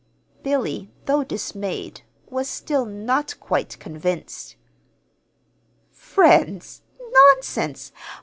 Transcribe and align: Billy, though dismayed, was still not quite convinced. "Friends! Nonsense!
Billy, 0.41 0.89
though 1.05 1.23
dismayed, 1.23 2.01
was 2.27 2.49
still 2.49 2.85
not 2.85 3.39
quite 3.39 3.77
convinced. 3.77 4.55
"Friends! 5.91 6.81
Nonsense! 7.11 7.91